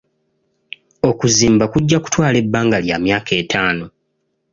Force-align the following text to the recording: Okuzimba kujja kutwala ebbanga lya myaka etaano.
Okuzimba 1.09 1.65
kujja 1.73 1.97
kutwala 2.03 2.37
ebbanga 2.43 2.77
lya 2.85 2.97
myaka 3.05 3.31
etaano. 3.41 3.85